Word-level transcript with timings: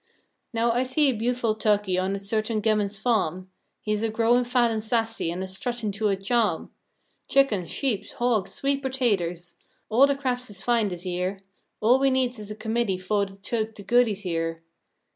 "Now, 0.51 0.71
I 0.71 0.81
seed 0.81 1.13
a 1.21 1.25
beau'ful 1.25 1.53
tuhkey 1.57 2.01
on 2.01 2.15
a 2.15 2.19
certain 2.19 2.59
gemmun's 2.59 2.97
fahm. 2.97 3.49
He's 3.83 4.01
a 4.01 4.09
growin' 4.09 4.45
fat 4.45 4.71
an' 4.71 4.81
sassy, 4.81 5.31
an' 5.31 5.43
a 5.43 5.47
struttin' 5.47 5.91
to 5.91 6.07
a 6.07 6.15
chahm. 6.17 6.71
Chickens, 7.27 7.69
sheeps, 7.69 8.13
hogs, 8.13 8.51
sweet 8.51 8.81
pertaters 8.81 9.53
all 9.89 10.07
de 10.07 10.15
craps 10.15 10.49
is 10.49 10.63
fine 10.63 10.87
dis 10.87 11.05
year; 11.05 11.39
All 11.81 11.99
we 11.99 12.09
needs 12.09 12.39
is 12.39 12.49
a 12.49 12.55
committee 12.55 12.97
foh 12.97 13.25
to 13.25 13.37
tote 13.37 13.75
de 13.75 13.83
goodies 13.83 14.21
here." 14.21 14.63